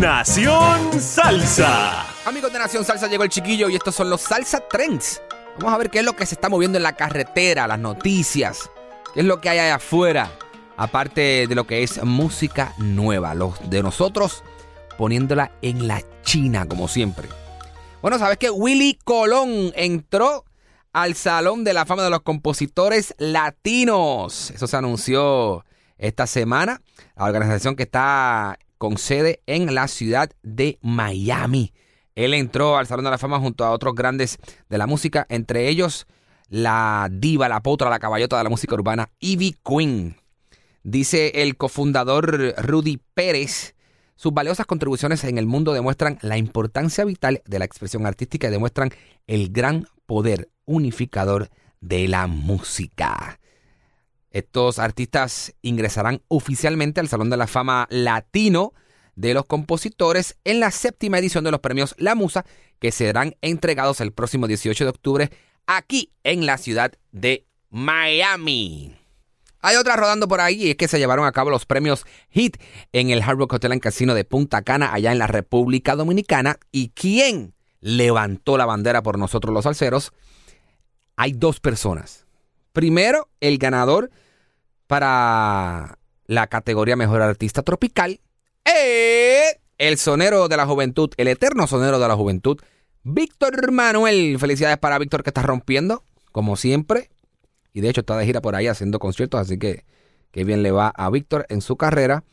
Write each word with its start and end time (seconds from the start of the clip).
Nación 0.00 1.00
Salsa. 1.00 2.06
Amigos 2.24 2.52
de 2.52 2.58
Nación 2.58 2.84
Salsa, 2.84 3.08
llegó 3.08 3.24
el 3.24 3.28
chiquillo 3.28 3.68
y 3.68 3.74
estos 3.74 3.94
son 3.94 4.10
los 4.10 4.20
Salsa 4.20 4.60
Trends. 4.68 5.20
Vamos 5.58 5.74
a 5.74 5.78
ver 5.78 5.90
qué 5.90 6.00
es 6.00 6.04
lo 6.04 6.14
que 6.14 6.26
se 6.26 6.34
está 6.34 6.48
moviendo 6.48 6.78
en 6.78 6.82
la 6.82 6.94
carretera, 6.94 7.66
las 7.66 7.78
noticias, 7.78 8.70
qué 9.14 9.20
es 9.20 9.26
lo 9.26 9.40
que 9.40 9.50
hay 9.50 9.58
allá 9.58 9.76
afuera, 9.76 10.30
aparte 10.76 11.46
de 11.46 11.54
lo 11.54 11.66
que 11.66 11.82
es 11.82 12.02
música 12.04 12.74
nueva, 12.78 13.34
los 13.34 13.70
de 13.70 13.82
nosotros 13.82 14.42
poniéndola 14.96 15.52
en 15.62 15.86
la 15.86 16.02
China, 16.22 16.66
como 16.66 16.88
siempre. 16.88 17.28
Bueno, 18.00 18.18
sabes 18.18 18.38
que 18.38 18.50
Willy 18.50 18.98
Colón 19.04 19.72
entró 19.74 20.44
al 20.92 21.14
Salón 21.14 21.64
de 21.64 21.74
la 21.74 21.86
Fama 21.86 22.02
de 22.02 22.10
los 22.10 22.22
Compositores 22.22 23.14
Latinos. 23.18 24.50
Eso 24.50 24.66
se 24.66 24.76
anunció 24.76 25.64
esta 25.98 26.26
semana. 26.26 26.80
La 27.16 27.24
organización 27.24 27.76
que 27.76 27.84
está 27.84 28.58
con 28.82 28.98
sede 28.98 29.44
en 29.46 29.76
la 29.76 29.86
ciudad 29.86 30.32
de 30.42 30.80
Miami. 30.82 31.72
Él 32.16 32.34
entró 32.34 32.76
al 32.76 32.88
Salón 32.88 33.04
de 33.04 33.12
la 33.12 33.18
Fama 33.18 33.38
junto 33.38 33.64
a 33.64 33.70
otros 33.70 33.94
grandes 33.94 34.38
de 34.68 34.76
la 34.76 34.88
música, 34.88 35.24
entre 35.28 35.68
ellos 35.68 36.08
la 36.48 37.08
diva, 37.08 37.48
la 37.48 37.62
potra, 37.62 37.90
la 37.90 38.00
caballota 38.00 38.38
de 38.38 38.42
la 38.42 38.50
música 38.50 38.74
urbana, 38.74 39.08
Ivy 39.20 39.54
Queen. 39.64 40.16
Dice 40.82 41.30
el 41.42 41.56
cofundador 41.56 42.56
Rudy 42.58 43.00
Pérez, 43.14 43.76
sus 44.16 44.34
valiosas 44.34 44.66
contribuciones 44.66 45.22
en 45.22 45.38
el 45.38 45.46
mundo 45.46 45.74
demuestran 45.74 46.18
la 46.20 46.36
importancia 46.36 47.04
vital 47.04 47.40
de 47.46 47.60
la 47.60 47.64
expresión 47.64 48.04
artística 48.04 48.48
y 48.48 48.50
demuestran 48.50 48.90
el 49.28 49.52
gran 49.52 49.86
poder 50.06 50.50
unificador 50.64 51.50
de 51.80 52.08
la 52.08 52.26
música. 52.26 53.38
Estos 54.32 54.78
artistas 54.78 55.54
ingresarán 55.60 56.22
oficialmente 56.28 57.00
al 57.00 57.08
Salón 57.08 57.28
de 57.28 57.36
la 57.36 57.46
Fama 57.46 57.86
Latino 57.90 58.72
de 59.14 59.34
los 59.34 59.44
Compositores 59.44 60.36
en 60.44 60.58
la 60.58 60.70
séptima 60.70 61.18
edición 61.18 61.44
de 61.44 61.50
los 61.50 61.60
premios 61.60 61.94
La 61.98 62.14
Musa, 62.14 62.46
que 62.78 62.92
serán 62.92 63.36
entregados 63.42 64.00
el 64.00 64.12
próximo 64.12 64.46
18 64.46 64.84
de 64.84 64.90
octubre 64.90 65.30
aquí 65.66 66.12
en 66.24 66.46
la 66.46 66.56
ciudad 66.56 66.92
de 67.12 67.46
Miami. 67.68 68.96
Hay 69.60 69.76
otra 69.76 69.96
rodando 69.96 70.26
por 70.26 70.40
ahí 70.40 70.64
y 70.64 70.70
es 70.70 70.76
que 70.76 70.88
se 70.88 70.98
llevaron 70.98 71.26
a 71.26 71.32
cabo 71.32 71.50
los 71.50 71.66
premios 71.66 72.04
HIT 72.30 72.56
en 72.92 73.10
el 73.10 73.22
Hard 73.22 73.38
Rock 73.38 73.52
Hotel 73.52 73.72
en 73.72 73.80
Casino 73.80 74.14
de 74.14 74.24
Punta 74.24 74.62
Cana, 74.62 74.92
allá 74.92 75.12
en 75.12 75.18
la 75.18 75.28
República 75.28 75.94
Dominicana. 75.94 76.58
¿Y 76.72 76.88
quién 76.88 77.54
levantó 77.80 78.56
la 78.56 78.66
bandera 78.66 79.02
por 79.02 79.18
nosotros 79.18 79.54
los 79.54 79.64
salseros? 79.64 80.12
Hay 81.16 81.32
dos 81.32 81.60
personas. 81.60 82.26
Primero, 82.72 83.28
el 83.40 83.58
ganador 83.58 84.10
para 84.86 85.98
la 86.26 86.46
categoría 86.46 86.96
Mejor 86.96 87.22
Artista 87.22 87.62
Tropical. 87.62 88.20
Eh, 88.64 89.60
el 89.78 89.98
sonero 89.98 90.48
de 90.48 90.56
la 90.56 90.66
juventud, 90.66 91.10
el 91.16 91.28
eterno 91.28 91.66
sonero 91.66 91.98
de 91.98 92.08
la 92.08 92.16
juventud, 92.16 92.58
Víctor 93.02 93.72
Manuel. 93.72 94.38
Felicidades 94.38 94.78
para 94.78 94.98
Víctor 94.98 95.22
que 95.22 95.30
está 95.30 95.42
rompiendo, 95.42 96.04
como 96.30 96.56
siempre. 96.56 97.10
Y 97.72 97.80
de 97.80 97.88
hecho 97.88 98.00
está 98.00 98.16
de 98.16 98.26
gira 98.26 98.40
por 98.40 98.54
ahí 98.54 98.66
haciendo 98.66 98.98
conciertos, 98.98 99.40
así 99.40 99.58
que 99.58 99.84
qué 100.30 100.44
bien 100.44 100.62
le 100.62 100.70
va 100.70 100.88
a 100.88 101.10
Víctor 101.10 101.46
en 101.48 101.60
su 101.60 101.76
carrera. 101.76 102.24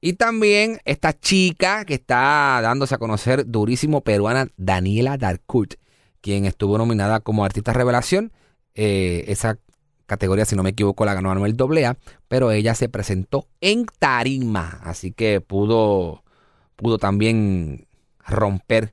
Y 0.00 0.14
también 0.14 0.80
esta 0.84 1.18
chica 1.18 1.84
que 1.84 1.94
está 1.94 2.60
dándose 2.62 2.94
a 2.94 2.98
conocer 2.98 3.46
durísimo 3.46 4.02
peruana, 4.02 4.48
Daniela 4.56 5.16
Darkut, 5.16 5.74
quien 6.20 6.44
estuvo 6.44 6.78
nominada 6.78 7.20
como 7.20 7.44
artista 7.44 7.72
revelación. 7.72 8.32
Eh, 8.76 9.24
esa 9.28 9.58
categoría, 10.06 10.44
si 10.44 10.54
no 10.54 10.62
me 10.62 10.70
equivoco, 10.70 11.04
la 11.04 11.14
ganó 11.14 11.30
Anuel 11.30 11.56
AA, 11.58 11.96
pero 12.28 12.52
ella 12.52 12.74
se 12.74 12.88
presentó 12.88 13.48
en 13.60 13.86
tarima, 13.98 14.80
así 14.84 15.12
que 15.12 15.40
pudo, 15.40 16.22
pudo 16.76 16.98
también 16.98 17.88
romper 18.24 18.92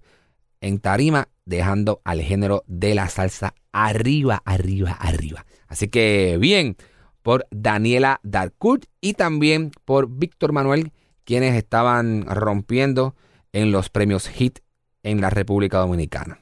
en 0.61 0.79
tarima, 0.79 1.27
dejando 1.45 2.01
al 2.05 2.21
género 2.21 2.63
de 2.65 2.95
la 2.95 3.09
salsa 3.09 3.53
arriba, 3.73 4.41
arriba, 4.45 4.93
arriba. 4.93 5.45
Así 5.67 5.89
que 5.89 6.37
bien 6.39 6.77
por 7.21 7.45
Daniela 7.51 8.19
Darkut 8.23 8.85
y 9.01 9.13
también 9.13 9.71
por 9.85 10.07
Víctor 10.07 10.53
Manuel, 10.53 10.91
quienes 11.25 11.55
estaban 11.55 12.25
rompiendo 12.25 13.15
en 13.51 13.71
los 13.71 13.89
premios 13.89 14.29
HIT 14.29 14.59
en 15.03 15.19
la 15.19 15.29
República 15.29 15.79
Dominicana. 15.79 16.39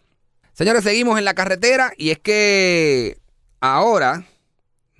Señores, 0.53 0.83
seguimos 0.83 1.17
en 1.17 1.25
la 1.25 1.33
carretera 1.33 1.93
y 1.97 2.11
es 2.11 2.19
que 2.19 3.17
ahora 3.61 4.25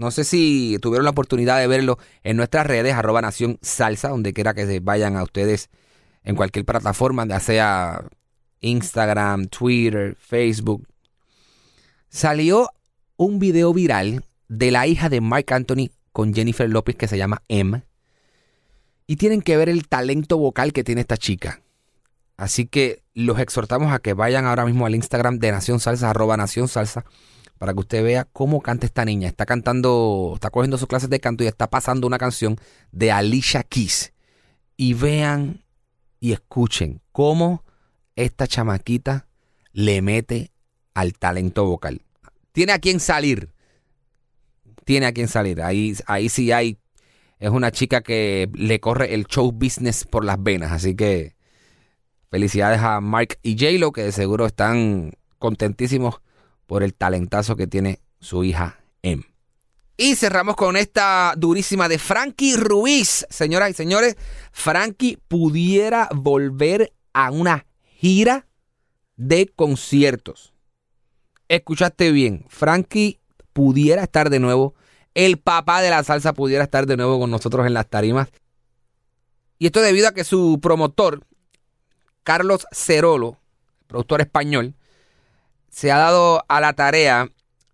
no 0.02 0.10
sé 0.10 0.24
si 0.24 0.80
tuvieron 0.82 1.04
la 1.04 1.12
oportunidad 1.12 1.60
de 1.60 1.68
verlo 1.68 2.00
en 2.24 2.36
nuestras 2.36 2.66
redes, 2.66 2.96
arroba 2.96 3.22
Nación 3.22 3.60
Salsa, 3.62 4.10
donde 4.10 4.34
quiera 4.34 4.56
que 4.56 4.66
se 4.66 4.80
vayan 4.80 5.16
a 5.16 5.22
ustedes 5.22 5.70
en 6.24 6.36
cualquier 6.36 6.66
plataforma, 6.66 7.24
ya 7.28 7.40
sea 7.40 8.04
Instagram, 8.62 9.46
Twitter, 9.50 10.18
Facebook. 10.20 10.88
Salió 12.10 12.70
un 13.16 13.38
video 13.38 13.74
viral 13.74 14.26
de 14.48 14.72
la 14.72 14.88
hija 14.88 15.08
de 15.08 15.22
Mark 15.22 15.54
Anthony 15.54 15.92
con 16.12 16.34
Jennifer 16.34 16.68
López 16.68 16.96
que 16.96 17.08
se 17.08 17.20
llama 17.20 17.44
M. 17.48 17.84
Y 19.06 19.18
tienen 19.18 19.44
que 19.44 19.56
ver 19.56 19.70
el 19.70 19.88
talento 19.88 20.40
vocal 20.40 20.74
que 20.74 20.84
tiene 20.84 21.02
esta 21.02 21.18
chica. 21.18 21.62
Así 22.38 22.66
que 22.66 23.04
los 23.14 23.38
exhortamos 23.38 23.94
a 23.94 24.00
que 24.00 24.14
vayan 24.14 24.46
ahora 24.46 24.66
mismo 24.66 24.88
al 24.88 24.96
Instagram 24.96 25.38
de 25.38 25.52
Nación 25.52 25.80
Salsa, 25.80 26.10
arroba 26.10 26.38
Nación 26.38 26.68
Salsa 26.68 27.06
para 27.62 27.76
que 27.76 27.80
usted 27.82 28.04
vea 28.04 28.26
cómo 28.26 28.60
canta 28.60 28.88
esta 28.88 29.06
niña. 29.06 29.28
Está 29.28 29.46
cantando, 29.46 30.32
está 30.34 30.50
cogiendo 30.50 30.80
sus 30.80 30.88
clases 30.88 31.12
de 31.12 31.20
canto 31.20 31.44
y 31.44 31.48
está 31.48 31.70
pasando 31.70 32.08
una 32.08 32.18
canción 32.18 32.58
de 32.92 33.12
Alicia 33.12 33.62
Keys. 33.62 34.14
Y 34.78 34.96
vean 34.96 35.64
y 36.20 36.32
escuchen 36.32 37.02
cómo 37.12 37.64
esta 38.16 38.48
chamaquita 38.48 39.28
le 39.74 40.02
mete 40.02 40.50
al 40.96 41.14
talento 41.14 41.64
vocal. 41.66 42.02
Tiene 42.52 42.72
a 42.72 42.80
quien 42.80 43.00
salir. 43.00 43.52
Tiene 44.84 45.06
a 45.06 45.12
quien 45.14 45.28
salir. 45.28 45.62
Ahí, 45.62 45.96
ahí 46.08 46.30
sí 46.30 46.52
hay. 46.52 46.80
Es 47.38 47.52
una 47.52 47.72
chica 47.72 48.02
que 48.02 48.50
le 48.56 48.80
corre 48.80 49.14
el 49.14 49.28
show 49.28 49.52
business 49.52 50.04
por 50.06 50.26
las 50.26 50.42
venas. 50.42 50.72
Así 50.72 50.96
que 50.96 51.36
felicidades 52.32 52.82
a 52.82 53.02
Mark 53.02 53.38
y 53.44 53.54
J-Lo 53.54 53.92
que 53.92 54.02
de 54.02 54.12
seguro 54.12 54.48
están 54.48 55.12
contentísimos 55.38 56.22
por 56.72 56.84
el 56.84 56.94
talentazo 56.94 57.58
que 57.58 57.68
tiene 57.68 58.00
su 58.22 58.46
hija 58.46 58.80
Em. 59.02 59.24
Y 59.98 60.16
cerramos 60.16 60.56
con 60.56 60.78
esta 60.78 61.34
durísima 61.36 61.90
de 61.90 62.00
Frankie 62.00 62.56
Ruiz. 62.56 63.26
Señoras 63.30 63.72
y 63.72 63.74
señores, 63.74 64.16
Frankie 64.54 65.18
pudiera 65.28 66.08
volver 66.16 66.94
a 67.12 67.30
una 67.30 67.66
gira 68.00 68.48
de 69.18 69.48
conciertos. 69.54 70.54
Escuchaste 71.50 72.14
bien, 72.14 72.46
Frankie 72.48 73.20
pudiera 73.52 74.04
estar 74.04 74.30
de 74.30 74.40
nuevo, 74.40 74.74
el 75.14 75.40
papá 75.40 75.82
de 75.82 75.90
la 75.90 76.06
salsa 76.06 76.32
pudiera 76.32 76.64
estar 76.64 76.86
de 76.86 76.96
nuevo 76.96 77.20
con 77.20 77.32
nosotros 77.32 77.68
en 77.68 77.74
las 77.74 77.90
tarimas. 77.90 78.30
Y 79.60 79.66
esto 79.66 79.82
debido 79.82 80.08
a 80.08 80.14
que 80.14 80.24
su 80.24 80.58
promotor, 80.62 81.28
Carlos 82.24 82.66
Cerolo, 82.72 83.42
productor 83.88 84.22
español, 84.22 84.74
se 85.72 85.92
ha 85.92 85.98
dado 85.98 86.44
a 86.48 86.60
la 86.60 86.74
tarea 86.74 87.30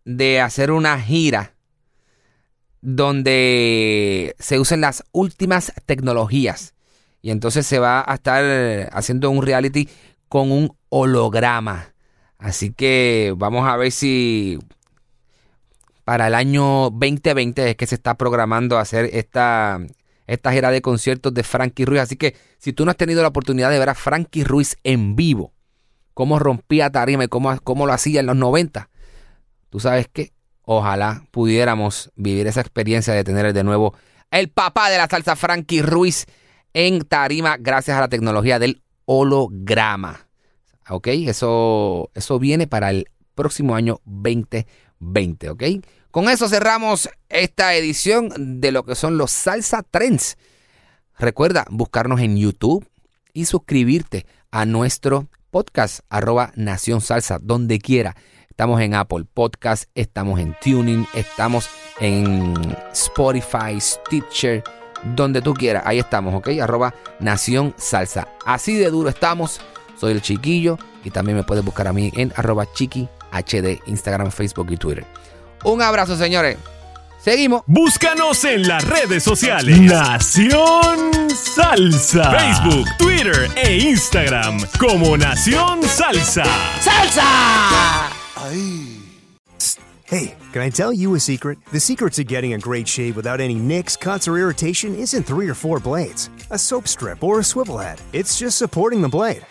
de 0.06 0.40
hacer 0.40 0.72
una 0.72 1.02
gira 1.02 1.56
donde 2.82 4.36
se 4.40 4.60
usen 4.60 4.80
las 4.80 5.04
últimas 5.12 5.74
tecnologías. 5.86 6.76
Y 7.22 7.32
entonces 7.32 7.66
se 7.68 7.80
va 7.80 8.06
a 8.08 8.14
estar 8.16 8.90
haciendo 8.94 9.30
un 9.30 9.42
reality 9.42 9.90
con 10.30 10.52
un 10.52 10.78
holograma. 10.90 11.94
Así 12.38 12.72
que 12.72 13.34
vamos 13.36 13.68
a 13.68 13.76
ver 13.76 13.92
si 13.92 14.60
para 16.06 16.28
el 16.28 16.36
año 16.36 16.92
2020 16.92 17.72
es 17.72 17.76
que 17.76 17.88
se 17.88 17.96
está 17.96 18.16
programando 18.16 18.78
hacer 18.78 19.10
esta, 19.12 19.80
esta 20.28 20.54
gira 20.54 20.72
de 20.72 20.82
conciertos 20.82 21.34
de 21.34 21.44
Frankie 21.44 21.86
Ruiz. 21.86 22.02
Así 22.02 22.16
que 22.16 22.36
si 22.60 22.72
tú 22.74 22.86
no 22.86 22.92
has 22.92 22.98
tenido 22.98 23.24
la 23.24 23.30
oportunidad 23.30 23.72
de 23.72 23.80
ver 23.80 23.90
a 23.90 23.96
Frankie 23.96 24.44
Ruiz 24.44 24.78
en 24.84 25.16
vivo, 25.16 25.52
cómo 26.18 26.40
rompía 26.40 26.90
tarima 26.90 27.26
y 27.26 27.28
cómo, 27.28 27.56
cómo 27.62 27.86
lo 27.86 27.94
hacía 27.94 28.22
en 28.22 28.26
los 28.26 28.36
90. 28.36 28.90
Tú 29.70 29.80
sabes 29.80 30.08
que 30.12 30.34
ojalá 30.64 31.28
pudiéramos 31.30 32.12
vivir 32.16 32.48
esa 32.48 32.62
experiencia 32.62 33.14
de 33.14 33.24
tener 33.24 33.54
de 33.54 33.64
nuevo 33.64 33.94
el 34.32 34.50
papá 34.50 34.90
de 34.90 34.98
la 34.98 35.06
salsa 35.06 35.36
Frankie 35.36 35.84
Ruiz 35.84 36.26
en 36.74 37.02
tarima 37.02 37.58
gracias 37.58 37.98
a 37.98 38.00
la 38.00 38.08
tecnología 38.08 38.58
del 38.58 38.82
holograma. 39.06 40.28
¿Ok? 40.90 41.06
Eso, 41.10 42.10
eso 42.16 42.40
viene 42.40 42.66
para 42.66 42.90
el 42.90 43.12
próximo 43.36 43.76
año 43.76 44.02
2020. 44.06 45.52
¿Ok? 45.52 45.64
Con 46.10 46.30
eso 46.30 46.50
cerramos 46.50 47.10
esta 47.30 47.76
edición 47.76 48.60
de 48.60 48.72
lo 48.72 48.86
que 48.86 48.96
son 48.96 49.20
los 49.20 49.30
Salsa 49.30 49.84
Trends. 49.84 50.40
Recuerda 51.20 51.68
buscarnos 51.70 52.22
en 52.22 52.38
YouTube 52.38 52.90
y 53.34 53.46
suscribirte 53.46 54.26
a 54.50 54.66
nuestro 54.66 55.28
podcast 55.50 56.00
arroba 56.10 56.52
Nación 56.56 57.02
Salsa, 57.02 57.40
donde 57.42 57.80
quiera. 57.80 58.16
Estamos 58.50 58.82
en 58.82 58.96
Apple 58.96 59.26
Podcast, 59.34 59.86
estamos 59.94 60.40
en 60.40 60.56
Tuning, 60.62 61.06
estamos 61.14 61.70
en 62.00 62.56
Spotify, 62.92 63.80
Stitcher, 63.80 64.64
donde 65.16 65.42
tú 65.42 65.54
quieras. 65.54 65.84
Ahí 65.86 66.00
estamos, 66.00 66.34
¿ok? 66.34 66.50
Arroba 66.62 66.94
Nación 67.20 67.74
Salsa. 67.78 68.28
Así 68.46 68.76
de 68.76 68.90
duro 68.90 69.10
estamos. 69.10 69.62
Soy 70.00 70.14
el 70.14 70.22
chiquillo 70.22 70.78
y 71.04 71.12
también 71.12 71.38
me 71.38 71.44
puedes 71.44 71.64
buscar 71.64 71.88
a 71.88 71.94
mí 71.94 72.12
en 72.16 72.34
arroba 72.36 72.66
chiqui 72.74 73.08
HD, 73.32 73.82
Instagram, 73.88 74.32
Facebook 74.32 74.68
y 74.72 74.78
Twitter. 74.78 75.06
Un 75.64 75.82
abrazo, 75.82 76.16
señores. 76.16 76.58
Seguimos. 77.20 77.64
Búscanos 77.68 78.44
en 78.46 78.68
las 78.68 78.84
redes 78.84 79.24
sociales. 79.24 79.80
Nación 79.82 81.30
Salsa. 81.30 82.32
Facebook, 82.32 82.88
Twitter 82.98 83.50
e 83.56 83.78
Instagram 83.78 84.60
como 84.80 85.18
Nación 85.18 85.84
Salsa. 85.84 86.46
¡Salsa! 86.80 88.10
Hey, 90.10 90.36
can 90.54 90.62
I 90.62 90.70
tell 90.70 90.94
you 90.94 91.16
a 91.16 91.20
secret? 91.20 91.60
The 91.74 91.82
secret 91.82 92.14
to 92.14 92.24
getting 92.24 92.54
a 92.54 92.58
great 92.58 92.88
shave 92.88 93.18
without 93.18 93.42
any 93.42 93.56
nicks, 93.56 93.98
cuts, 93.98 94.26
or 94.26 94.38
irritation 94.38 94.96
isn't 94.96 95.24
three 95.24 95.50
or 95.50 95.54
four 95.54 95.82
blades, 95.82 96.30
a 96.50 96.58
soap 96.58 96.88
strip, 96.88 97.22
or 97.24 97.40
a 97.40 97.44
swivel 97.44 97.78
head. 97.78 98.00
It's 98.14 98.40
just 98.40 98.58
supporting 98.58 99.02
the 99.02 99.10
blade. 99.10 99.46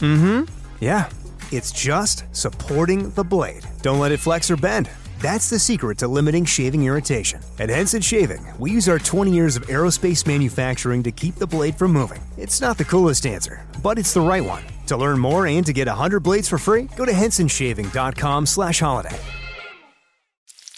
Mm 0.00 0.18
hmm. 0.18 0.42
Yeah, 0.80 1.08
it's 1.52 1.72
just 1.72 2.24
supporting 2.32 3.10
the 3.12 3.24
blade. 3.24 3.64
Don't 3.80 3.98
let 3.98 4.12
it 4.12 4.20
flex 4.20 4.50
or 4.50 4.58
bend. 4.58 4.90
That's 5.24 5.48
the 5.48 5.58
secret 5.58 5.96
to 6.00 6.06
limiting 6.06 6.44
shaving 6.44 6.82
irritation. 6.82 7.40
At 7.58 7.70
Henson 7.70 8.02
Shaving, 8.02 8.44
we 8.58 8.72
use 8.72 8.90
our 8.90 8.98
20 8.98 9.30
years 9.32 9.56
of 9.56 9.66
aerospace 9.68 10.26
manufacturing 10.26 11.02
to 11.02 11.10
keep 11.10 11.36
the 11.36 11.46
blade 11.46 11.76
from 11.76 11.92
moving. 11.92 12.22
It's 12.36 12.60
not 12.60 12.76
the 12.76 12.84
coolest 12.84 13.24
answer, 13.24 13.66
but 13.82 13.98
it's 13.98 14.12
the 14.12 14.20
right 14.20 14.44
one. 14.44 14.62
To 14.88 14.98
learn 14.98 15.18
more 15.18 15.46
and 15.46 15.64
to 15.64 15.72
get 15.72 15.88
100 15.88 16.20
blades 16.20 16.46
for 16.50 16.58
free, 16.58 16.90
go 16.94 17.06
to 17.06 17.10
hensonshaving.com 17.12 18.44
slash 18.44 18.80
holiday. 18.80 19.18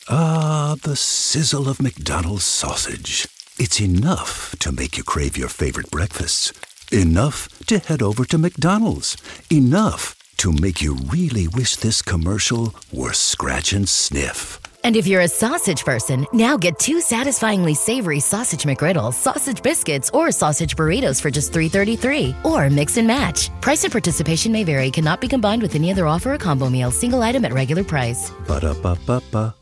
Ah, 0.09 0.77
the 0.81 0.95
sizzle 0.95 1.69
of 1.69 1.83
McDonald's 1.83 2.45
sausage. 2.45 3.27
It's 3.59 3.81
enough 3.81 4.55
to 4.61 4.71
make 4.71 4.97
you 4.97 5.03
crave 5.03 5.37
your 5.37 5.49
favorite 5.49 5.91
breakfasts. 5.91 6.53
Enough 6.93 7.49
to 7.67 7.81
head 7.81 8.01
over 8.01 8.25
to 8.25 8.39
McDonald's. 8.39 9.17
Enough 9.51 10.15
to 10.39 10.53
make 10.53 10.83
you 10.83 10.95
really 11.09 11.49
wish 11.49 11.77
this 11.77 12.03
commercial 12.03 12.75
were 12.93 13.13
scratch 13.13 13.73
and 13.73 13.89
sniff. 13.89 14.61
And 14.85 14.95
if 14.95 15.09
you're 15.09 15.23
a 15.23 15.29
sausage 15.29 15.85
person, 15.85 16.25
now 16.33 16.57
get 16.57 16.79
two 16.79 17.01
satisfyingly 17.01 17.75
savory 17.75 18.21
sausage 18.21 18.63
McGriddles, 18.63 19.15
sausage 19.15 19.61
biscuits, 19.61 20.11
or 20.15 20.31
sausage 20.31 20.77
burritos 20.77 21.21
for 21.21 21.29
just 21.29 21.53
$3.33. 21.53 22.45
Or 22.45 22.71
mix 22.71 22.97
and 22.97 23.09
match. 23.09 23.51
Price 23.61 23.83
and 23.83 23.91
participation 23.91 24.53
may 24.53 24.63
vary, 24.63 24.93
cannot 24.93 25.21
be 25.21 25.27
combined 25.27 25.61
with 25.61 25.75
any 25.75 25.91
other 25.91 26.07
offer 26.07 26.35
or 26.35 26.39
combo 26.39 26.71
meal, 26.71 26.93
single 26.93 27.21
item 27.21 27.45
at 27.45 27.53
regular 27.53 27.83
price. 27.83 28.31
Ba-da-ba-ba-ba. 28.47 29.56